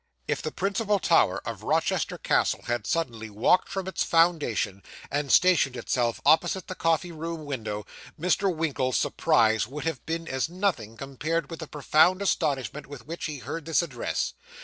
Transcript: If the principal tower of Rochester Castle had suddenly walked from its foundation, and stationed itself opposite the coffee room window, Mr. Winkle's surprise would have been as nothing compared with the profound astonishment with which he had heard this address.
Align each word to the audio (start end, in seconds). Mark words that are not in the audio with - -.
If 0.27 0.41
the 0.41 0.51
principal 0.51 0.97
tower 0.97 1.47
of 1.47 1.61
Rochester 1.61 2.17
Castle 2.17 2.63
had 2.63 2.87
suddenly 2.87 3.29
walked 3.29 3.69
from 3.69 3.87
its 3.87 4.03
foundation, 4.03 4.81
and 5.11 5.31
stationed 5.31 5.77
itself 5.77 6.19
opposite 6.25 6.65
the 6.65 6.73
coffee 6.73 7.11
room 7.11 7.45
window, 7.45 7.85
Mr. 8.19 8.51
Winkle's 8.51 8.97
surprise 8.97 9.67
would 9.67 9.83
have 9.85 10.03
been 10.07 10.27
as 10.27 10.49
nothing 10.49 10.97
compared 10.97 11.51
with 11.51 11.59
the 11.59 11.67
profound 11.67 12.23
astonishment 12.23 12.87
with 12.87 13.05
which 13.05 13.25
he 13.25 13.35
had 13.35 13.45
heard 13.45 13.65
this 13.65 13.83
address. 13.83 14.33